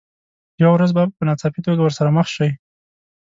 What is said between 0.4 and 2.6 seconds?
یوه ورځ به په ناڅاپي توګه ورسره مخ شئ.